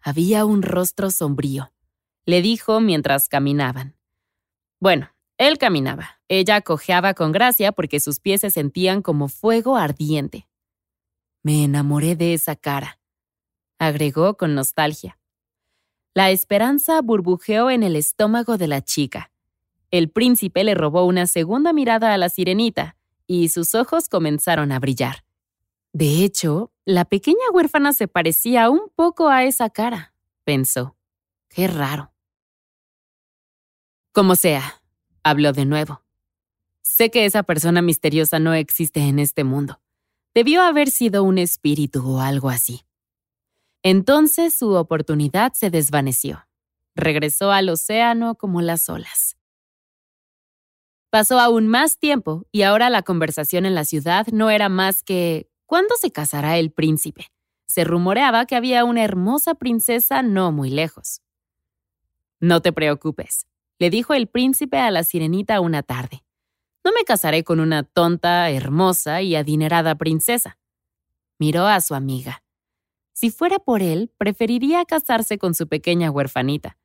[0.00, 1.72] Había un rostro sombrío,
[2.24, 3.96] le dijo mientras caminaban.
[4.78, 6.20] Bueno, él caminaba.
[6.28, 10.46] Ella cojeaba con gracia porque sus pies se sentían como fuego ardiente.
[11.42, 13.00] Me enamoré de esa cara,
[13.80, 15.18] agregó con nostalgia.
[16.14, 19.32] La esperanza burbujeó en el estómago de la chica.
[19.90, 22.94] El príncipe le robó una segunda mirada a la sirenita,
[23.26, 25.24] y sus ojos comenzaron a brillar.
[25.92, 30.12] De hecho, la pequeña huérfana se parecía un poco a esa cara,
[30.44, 30.96] pensó.
[31.48, 32.12] Qué raro.
[34.12, 34.82] Como sea,
[35.22, 36.02] habló de nuevo.
[36.82, 39.80] Sé que esa persona misteriosa no existe en este mundo.
[40.34, 42.82] Debió haber sido un espíritu o algo así.
[43.82, 46.46] Entonces su oportunidad se desvaneció.
[46.94, 49.36] Regresó al océano como las olas.
[51.14, 55.48] Pasó aún más tiempo y ahora la conversación en la ciudad no era más que
[55.64, 57.28] ¿cuándo se casará el príncipe?
[57.66, 61.22] Se rumoreaba que había una hermosa princesa no muy lejos.
[62.40, 63.46] No te preocupes,
[63.78, 66.24] le dijo el príncipe a la sirenita una tarde.
[66.84, 70.58] No me casaré con una tonta, hermosa y adinerada princesa.
[71.38, 72.42] Miró a su amiga.
[73.12, 76.76] Si fuera por él, preferiría casarse con su pequeña huerfanita.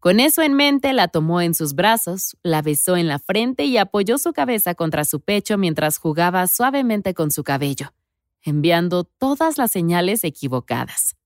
[0.00, 3.78] Con eso en mente, la tomó en sus brazos, la besó en la frente y
[3.78, 7.92] apoyó su cabeza contra su pecho mientras jugaba suavemente con su cabello,
[8.42, 11.16] enviando todas las señales equivocadas.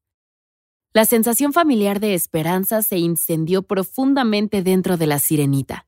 [0.94, 5.86] La sensación familiar de esperanza se incendió profundamente dentro de la sirenita.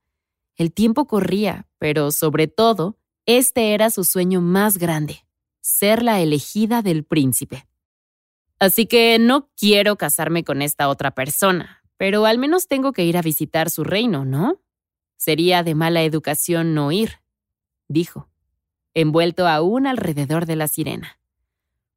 [0.56, 5.26] El tiempo corría, pero sobre todo, este era su sueño más grande,
[5.60, 7.66] ser la elegida del príncipe.
[8.58, 13.16] Así que no quiero casarme con esta otra persona, pero al menos tengo que ir
[13.16, 14.60] a visitar su reino, ¿no?
[15.16, 17.20] Sería de mala educación no ir,
[17.88, 18.28] dijo.
[18.96, 21.18] envuelto aún alrededor de la sirena.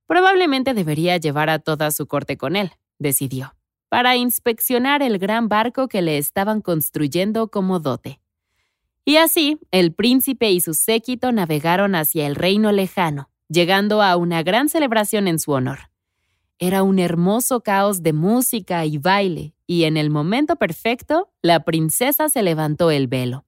[0.08, 3.56] Probablemente debería llevar a toda su corte con él, decidió,
[3.90, 8.20] para inspeccionar el gran barco que le estaban construyendo como dote.
[9.06, 14.44] Y así, el príncipe y su séquito navegaron hacia el reino lejano, llegando a una
[14.44, 15.92] gran celebración en su honor.
[16.60, 22.30] Era un hermoso caos de música y baile, y en el momento perfecto, la princesa
[22.30, 23.46] se levantó el velo.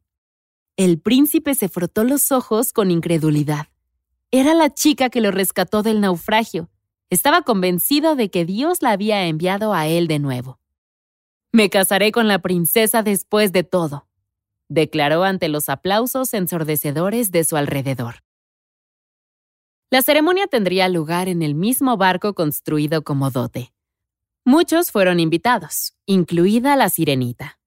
[0.75, 3.67] El príncipe se frotó los ojos con incredulidad.
[4.31, 6.69] Era la chica que lo rescató del naufragio.
[7.09, 10.59] Estaba convencido de que Dios la había enviado a él de nuevo.
[11.51, 14.07] Me casaré con la princesa después de todo,
[14.67, 18.23] declaró ante los aplausos ensordecedores de su alrededor.
[19.89, 23.73] La ceremonia tendría lugar en el mismo barco construido como dote.
[24.51, 27.59] Muchos fueron invitados, incluida la sirenita.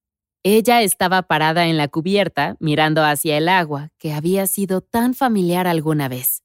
[0.42, 5.68] Ella estaba parada en la cubierta, mirando hacia el agua, que había sido tan familiar
[5.68, 6.42] alguna vez.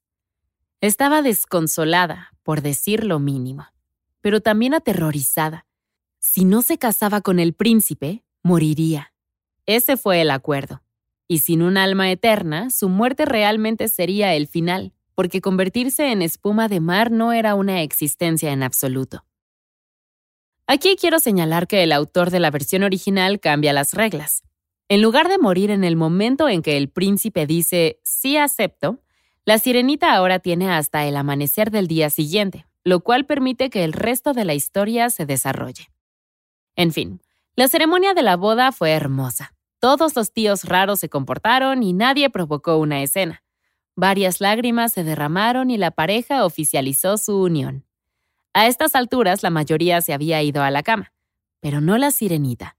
[0.79, 3.65] Estaba desconsolada, por decir lo mínimo,
[4.21, 5.65] pero también aterrorizada.
[6.19, 9.13] Si no se casaba con el príncipe, moriría.
[9.65, 10.83] Ese fue el acuerdo.
[11.27, 16.67] Y sin un alma eterna, su muerte realmente sería el final, porque convertirse en espuma
[16.67, 19.26] de mar no era una existencia en absoluto.
[20.69, 24.43] Aquí quiero señalar que el autor de la versión original cambia las reglas.
[24.89, 28.99] En lugar de morir en el momento en que el príncipe dice sí acepto,
[29.45, 33.93] la sirenita ahora tiene hasta el amanecer del día siguiente, lo cual permite que el
[33.93, 35.89] resto de la historia se desarrolle.
[36.75, 37.21] En fin,
[37.55, 39.55] la ceremonia de la boda fue hermosa.
[39.79, 43.41] Todos los tíos raros se comportaron y nadie provocó una escena.
[43.95, 47.86] Varias lágrimas se derramaron y la pareja oficializó su unión.
[48.57, 51.13] A estas alturas la mayoría se había ido a la cama,
[51.59, 52.75] pero no la sirenita.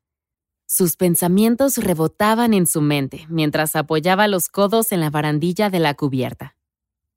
[0.66, 5.94] Sus pensamientos rebotaban en su mente mientras apoyaba los codos en la barandilla de la
[5.94, 6.56] cubierta.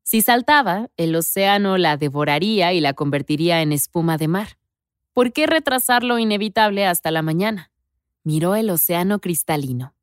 [0.04, 4.60] Si saltaba, el océano la devoraría y la convertiría en espuma de mar.
[5.12, 7.72] ¿Por qué retrasar lo inevitable hasta la mañana?
[8.24, 9.96] Miró el océano cristalino.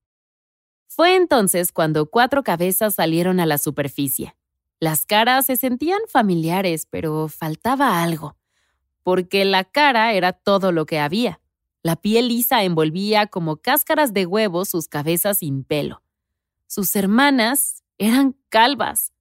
[0.88, 4.34] Fue entonces cuando cuatro cabezas salieron a la superficie.
[4.80, 8.34] Las caras se sentían familiares, pero faltaba algo
[9.08, 11.40] porque la cara era todo lo que había.
[11.82, 16.02] La piel lisa envolvía como cáscaras de huevo sus cabezas sin pelo.
[16.66, 19.14] Sus hermanas eran calvas.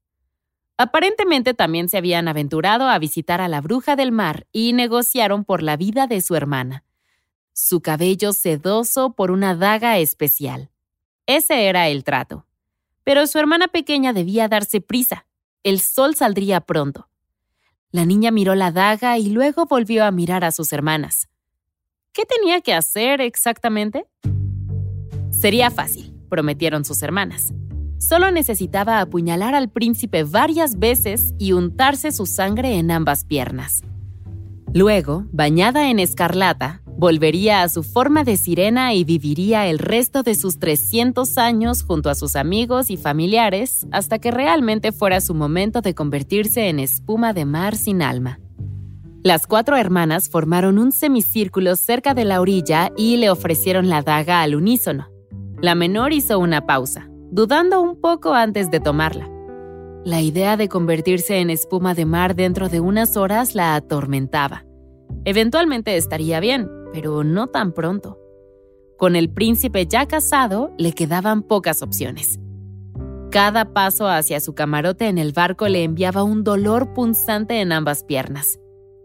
[0.78, 5.64] Aparentemente también se habían aventurado a visitar a la bruja del mar y negociaron por
[5.64, 6.84] la vida de su hermana.
[7.54, 10.70] Su cabello sedoso por una daga especial.
[11.28, 12.46] Ese era el trato.
[13.06, 15.28] Pero su hermana pequeña debía darse prisa.
[15.64, 17.08] El sol saldría pronto.
[17.92, 21.30] La niña miró la daga y luego volvió a mirar a sus hermanas.
[22.12, 24.06] ¿Qué tenía que hacer exactamente?
[25.32, 27.54] Sería fácil, prometieron sus hermanas.
[27.98, 33.84] Solo necesitaba apuñalar al príncipe varias veces y untarse su sangre en ambas piernas.
[34.74, 40.34] Luego, bañada en escarlata, volvería a su forma de sirena y viviría el resto de
[40.34, 45.82] sus 300 años junto a sus amigos y familiares hasta que realmente fuera su momento
[45.82, 48.40] de convertirse en espuma de mar sin alma.
[49.24, 54.42] Las cuatro hermanas formaron un semicírculo cerca de la orilla y le ofrecieron la daga
[54.42, 55.10] al unísono.
[55.62, 59.30] La menor hizo una pausa, dudando un poco antes de tomarla.
[60.04, 64.64] La idea de convertirse en espuma de mar dentro de unas horas la atormentaba.
[65.26, 68.18] Eventualmente estaría bien, pero no tan pronto.
[68.98, 72.40] Con el príncipe ya casado, le quedaban pocas opciones.
[73.30, 78.04] Cada paso hacia su camarote en el barco le enviaba un dolor punzante en ambas
[78.04, 78.60] piernas.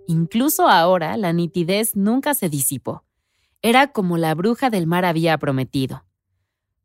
[0.06, 3.04] Incluso ahora la nitidez nunca se disipó.
[3.60, 6.06] Era como la bruja del mar había prometido.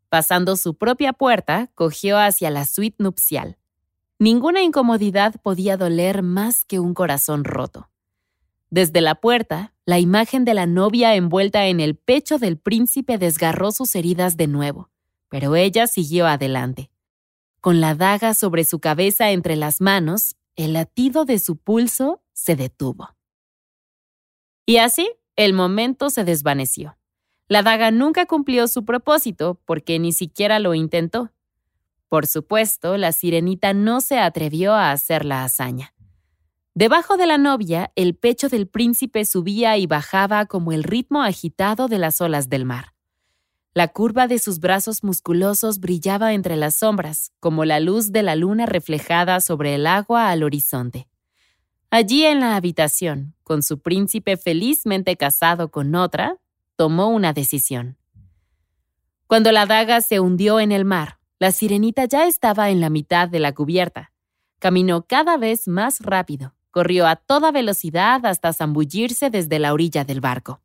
[0.10, 3.58] Pasando su propia puerta, cogió hacia la suite nupcial.
[4.20, 7.90] Ninguna incomodidad podía doler más que un corazón roto.
[8.70, 13.72] Desde la puerta, la imagen de la novia envuelta en el pecho del príncipe desgarró
[13.72, 14.90] sus heridas de nuevo,
[15.30, 16.92] pero ella siguió adelante.
[17.62, 22.58] Con la daga sobre su cabeza entre las manos, el latido de su pulso se
[22.58, 23.16] detuvo.
[24.66, 26.98] Y así, el momento se desvaneció.
[27.48, 31.32] La daga nunca cumplió su propósito porque ni siquiera lo intentó.
[32.10, 35.94] Por supuesto, la sirenita no se atrevió a hacer la hazaña.
[36.78, 41.88] Debajo de la novia, el pecho del príncipe subía y bajaba como el ritmo agitado
[41.88, 42.94] de las olas del mar.
[43.74, 48.36] La curva de sus brazos musculosos brillaba entre las sombras, como la luz de la
[48.36, 51.08] luna reflejada sobre el agua al horizonte.
[51.90, 56.38] Allí en la habitación, con su príncipe felizmente casado con otra,
[56.76, 57.98] tomó una decisión.
[59.26, 63.28] Cuando la daga se hundió en el mar, la sirenita ya estaba en la mitad
[63.28, 64.12] de la cubierta
[64.60, 70.22] caminó cada vez más rápido, corrió a toda velocidad hasta zambullirse desde la orilla del
[70.22, 70.62] barco.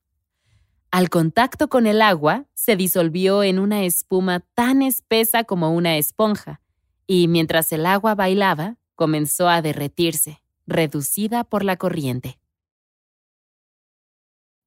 [0.90, 6.60] Al contacto con el agua, se disolvió en una espuma tan espesa como una esponja,
[7.06, 12.38] y mientras el agua bailaba, comenzó a derretirse, reducida por la corriente.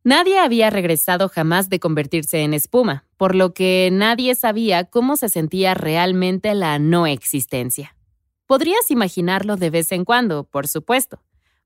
[0.04, 5.30] Nadie había regresado jamás de convertirse en espuma, por lo que nadie sabía cómo se
[5.30, 7.96] sentía realmente la no existencia.
[8.48, 11.22] Podrías imaginarlo de vez en cuando, por supuesto,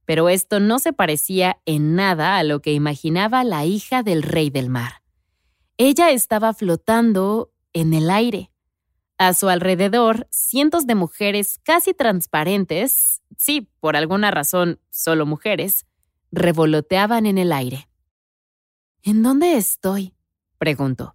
[0.09, 4.49] pero esto no se parecía en nada a lo que imaginaba la hija del rey
[4.49, 5.03] del mar.
[5.77, 8.51] Ella estaba flotando en el aire.
[9.19, 15.85] A su alrededor, cientos de mujeres casi transparentes, sí, por alguna razón, solo mujeres,
[16.31, 17.87] revoloteaban en el aire.
[19.03, 20.15] ¿En dónde estoy?
[20.57, 21.13] preguntó.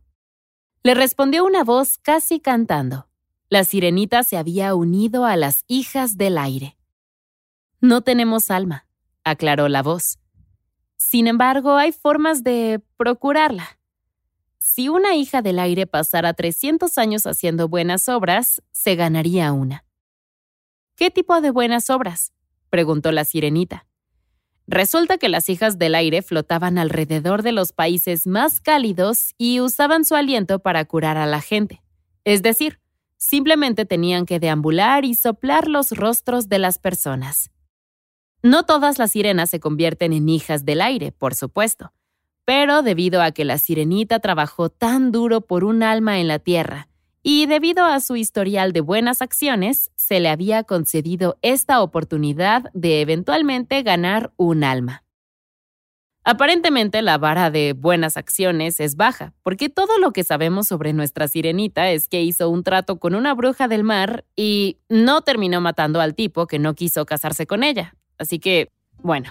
[0.84, 3.08] Le respondió una voz casi cantando.
[3.48, 6.76] La sirenita se había unido a las hijas del aire.
[7.80, 8.86] No tenemos alma,
[9.24, 10.18] aclaró la voz.
[10.96, 13.78] Sin embargo, hay formas de procurarla.
[14.58, 19.84] Si una hija del aire pasara 300 años haciendo buenas obras, se ganaría una.
[20.96, 22.32] ¿Qué tipo de buenas obras?
[22.70, 23.86] preguntó la sirenita.
[24.66, 30.04] Resulta que las hijas del aire flotaban alrededor de los países más cálidos y usaban
[30.04, 31.82] su aliento para curar a la gente.
[32.24, 32.80] Es decir,
[33.18, 37.50] simplemente tenían que deambular y soplar los rostros de las personas.
[38.44, 41.94] No todas las sirenas se convierten en hijas del aire, por supuesto,
[42.44, 46.88] pero debido a que la sirenita trabajó tan duro por un alma en la tierra
[47.22, 53.00] y debido a su historial de buenas acciones, se le había concedido esta oportunidad de
[53.00, 55.04] eventualmente ganar un alma.
[56.22, 61.28] Aparentemente la vara de buenas acciones es baja, porque todo lo que sabemos sobre nuestra
[61.28, 66.02] sirenita es que hizo un trato con una bruja del mar y no terminó matando
[66.02, 67.94] al tipo que no quiso casarse con ella.
[68.18, 68.68] Así que,
[69.02, 69.30] bueno.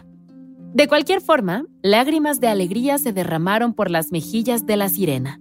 [0.74, 5.40] De cualquier forma, lágrimas de alegría se derramaron por las mejillas de la sirena.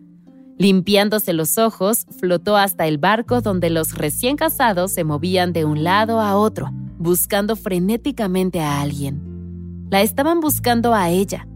[0.58, 5.82] Limpiándose los ojos, flotó hasta el barco donde los recién casados se movían de un
[5.82, 9.88] lado a otro, buscando frenéticamente a alguien.
[9.90, 11.46] La estaban buscando a ella.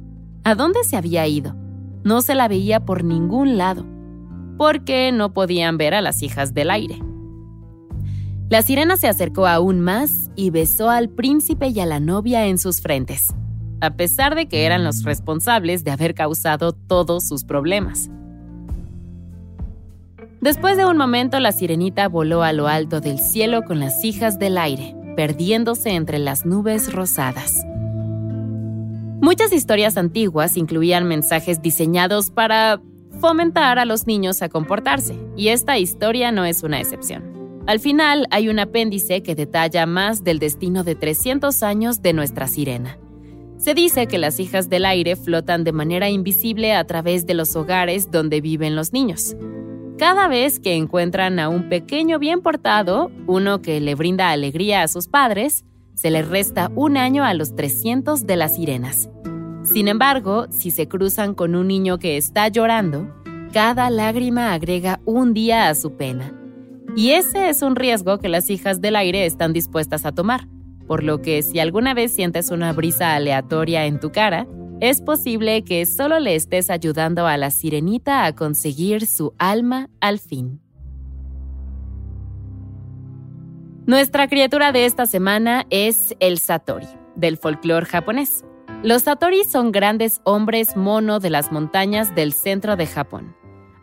[0.44, 1.54] ¿A dónde se había ido?
[2.02, 3.84] No se la veía por ningún lado,
[4.56, 6.98] porque no podían ver a las hijas del aire.
[8.48, 12.58] La sirena se acercó aún más y besó al príncipe y a la novia en
[12.58, 13.34] sus frentes,
[13.80, 18.08] a pesar de que eran los responsables de haber causado todos sus problemas.
[20.40, 24.38] Después de un momento, la sirenita voló a lo alto del cielo con las hijas
[24.38, 27.64] del aire, perdiéndose entre las nubes rosadas.
[29.20, 32.80] Muchas historias antiguas incluían mensajes diseñados para
[33.20, 37.35] fomentar a los niños a comportarse, y esta historia no es una excepción.
[37.66, 42.46] Al final hay un apéndice que detalla más del destino de 300 años de nuestra
[42.46, 42.96] sirena.
[43.58, 47.56] Se dice que las hijas del aire flotan de manera invisible a través de los
[47.56, 49.34] hogares donde viven los niños.
[49.98, 54.88] Cada vez que encuentran a un pequeño bien portado, uno que le brinda alegría a
[54.88, 55.64] sus padres,
[55.94, 59.08] se le resta un año a los 300 de las sirenas.
[59.64, 63.12] Sin embargo, si se cruzan con un niño que está llorando,
[63.52, 66.32] cada lágrima agrega un día a su pena.
[66.96, 70.48] Y ese es un riesgo que las hijas del aire están dispuestas a tomar,
[70.86, 74.46] por lo que si alguna vez sientes una brisa aleatoria en tu cara,
[74.80, 80.18] es posible que solo le estés ayudando a la sirenita a conseguir su alma al
[80.18, 80.62] fin.
[83.84, 88.42] Nuestra criatura de esta semana es el Satori, del folclore japonés.
[88.82, 93.36] Los Satori son grandes hombres mono de las montañas del centro de Japón.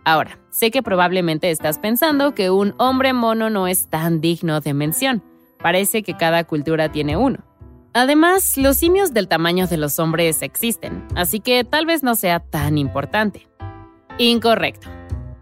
[0.06, 4.74] Ahora, sé que probablemente estás pensando que un hombre mono no es tan digno de
[4.74, 5.24] mención.
[5.60, 7.40] Parece que cada cultura tiene uno.
[7.94, 12.40] Además, los simios del tamaño de los hombres existen, así que tal vez no sea
[12.40, 13.48] tan importante.
[14.18, 14.90] Incorrecto,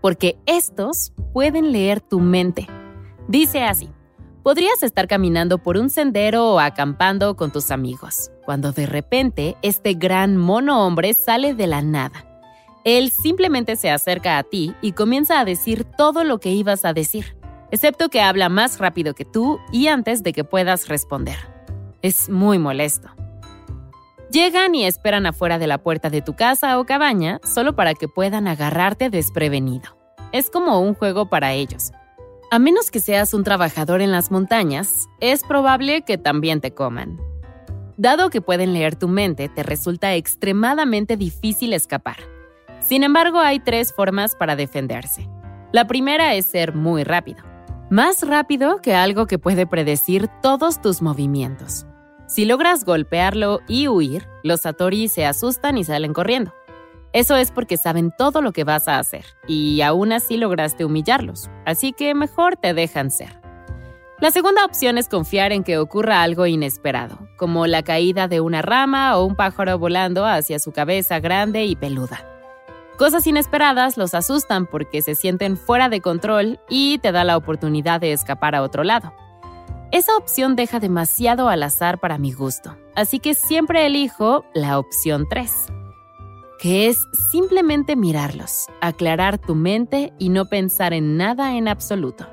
[0.02, 2.68] porque estos pueden leer tu mente.
[3.28, 3.90] Dice así,
[4.44, 9.94] podrías estar caminando por un sendero o acampando con tus amigos, cuando de repente este
[9.94, 12.31] gran mono hombre sale de la nada.
[12.84, 16.94] Él simplemente se acerca a ti y comienza a decir todo lo que ibas a
[16.94, 17.38] decir,
[17.70, 21.38] excepto que habla más rápido que tú y antes de que puedas responder.
[22.02, 23.10] Es muy molesto.
[24.32, 28.08] Llegan y esperan afuera de la puerta de tu casa o cabaña solo para que
[28.08, 29.98] puedan agarrarte desprevenido.
[30.32, 31.92] Es como un juego para ellos.
[32.50, 37.20] A menos que seas un trabajador en las montañas, es probable que también te coman.
[37.98, 42.18] Dado que pueden leer tu mente, te resulta extremadamente difícil escapar.
[42.82, 45.30] Sin embargo, hay tres formas para defenderse.
[45.72, 47.44] La primera es ser muy rápido.
[47.90, 51.86] más rápido que algo que puede predecir todos tus movimientos.
[52.26, 56.54] Si logras golpearlo y huir, los Satori se asustan y salen corriendo.
[57.12, 61.50] Eso es porque saben todo lo que vas a hacer y aún así lograste humillarlos,
[61.66, 63.42] así que mejor te dejan ser.
[64.22, 68.62] La segunda opción es confiar en que ocurra algo inesperado, como la caída de una
[68.62, 72.31] rama o un pájaro volando hacia su cabeza grande y peluda.
[73.02, 78.00] Cosas inesperadas los asustan porque se sienten fuera de control y te da la oportunidad
[78.00, 79.12] de escapar a otro lado.
[79.92, 85.26] Esa opción deja demasiado al azar para mi gusto, así que siempre elijo la opción
[85.28, 85.52] 3,
[86.60, 92.28] que es simplemente mirarlos, aclarar tu mente y no pensar en nada en absoluto.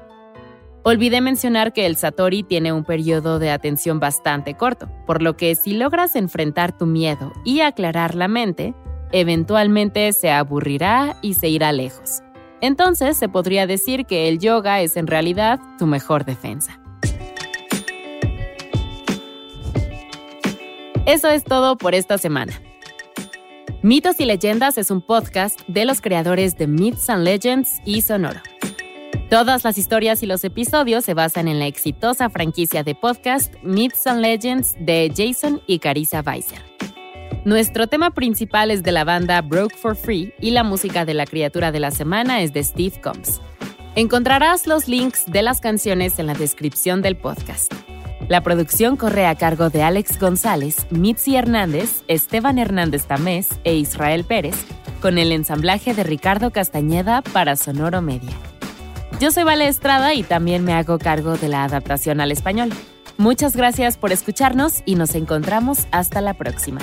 [0.82, 5.54] Olvidé mencionar que el Satori tiene un periodo de atención bastante corto, por lo que
[5.54, 8.74] si logras enfrentar tu miedo y aclarar la mente,
[9.12, 12.22] eventualmente se aburrirá y se irá lejos.
[12.60, 16.80] Entonces se podría decir que el yoga es en realidad tu mejor defensa.
[21.06, 22.60] Eso es todo por esta semana.
[23.80, 28.40] Mitos y Leyendas es un podcast de los creadores de Myths and Legends y Sonoro.
[29.30, 34.06] Todas las historias y los episodios se basan en la exitosa franquicia de podcast Myths
[34.06, 36.67] and Legends de Jason y Carissa Weiser.
[37.48, 41.24] Nuestro tema principal es de la banda Broke for Free y la música de la
[41.24, 43.40] criatura de la semana es de Steve Combs.
[43.94, 47.72] Encontrarás los links de las canciones en la descripción del podcast.
[48.28, 54.24] La producción corre a cargo de Alex González, Mitzi Hernández, Esteban Hernández Tamés e Israel
[54.24, 54.56] Pérez,
[55.00, 58.36] con el ensamblaje de Ricardo Castañeda para Sonoro Media.
[59.20, 62.68] Yo soy Vale Estrada y también me hago cargo de la adaptación al español.
[63.16, 66.82] Muchas gracias por escucharnos y nos encontramos hasta la próxima.